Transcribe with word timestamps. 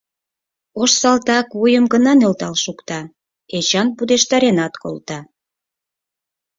Ош 0.81 0.91
салтак 1.01 1.47
вуйым 1.59 1.85
гына 1.93 2.11
нӧлтал 2.19 2.55
шукта, 2.63 2.99
Эчан 3.57 3.87
пудештаренат 3.97 4.73
колта. 4.81 5.19